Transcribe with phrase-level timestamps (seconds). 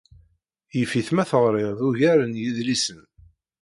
[0.77, 3.01] Yif-it ma teɣriḍ ugar n yedlisen.